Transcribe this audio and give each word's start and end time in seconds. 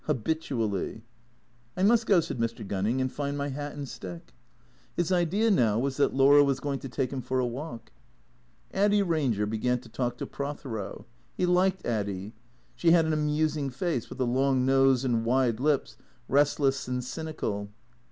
Ha 0.05 0.13
bitually."" 0.13 1.03
I 1.77 1.83
must 1.83 2.07
go," 2.07 2.21
said 2.21 2.39
Mr. 2.39 2.67
Gunning," 2.67 2.99
and 3.01 3.11
find 3.11 3.37
my 3.37 3.49
hat 3.49 3.73
and 3.75 3.87
stick." 3.87 4.33
His 4.97 5.11
idea 5.11 5.51
now 5.51 5.77
was 5.77 5.97
that 5.97 6.11
Laura 6.15 6.43
was 6.43 6.59
going 6.59 6.79
to 6.79 6.89
take 6.89 7.13
him 7.13 7.21
for 7.21 7.37
a 7.37 7.45
walk. 7.45 7.91
Addy 8.73 9.03
Ranger 9.03 9.45
began 9.45 9.79
to 9.81 9.89
talk 9.89 10.17
to 10.17 10.25
Prothero. 10.25 11.05
He 11.37 11.45
liked 11.45 11.85
Addy. 11.85 12.33
She 12.75 12.89
had 12.89 13.05
an 13.05 13.13
amusing 13.13 13.69
face 13.69 14.09
with 14.09 14.19
a 14.19 14.23
long 14.25 14.65
nose 14.65 15.05
and 15.05 15.23
wide 15.23 15.59
lips, 15.59 15.97
rest 16.27 16.59
less 16.59 16.87
and 16.87 17.03
cynical. 17.03 17.69